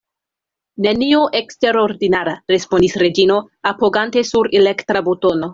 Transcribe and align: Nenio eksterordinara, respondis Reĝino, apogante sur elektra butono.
Nenio 0.85 1.19
eksterordinara, 1.41 2.35
respondis 2.53 2.97
Reĝino, 3.05 3.39
apogante 3.75 4.27
sur 4.35 4.53
elektra 4.63 5.09
butono. 5.11 5.49